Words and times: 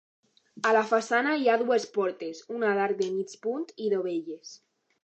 A 0.69 0.71
la 0.77 0.81
façana 0.91 1.35
hi 1.41 1.45
ha 1.53 1.59
dues 1.63 1.85
portes, 1.99 2.43
una 2.57 2.75
d'arc 2.81 3.05
de 3.05 3.13
mig 3.21 3.39
punt 3.47 3.65
i 3.87 3.95
dovelles. 3.97 4.61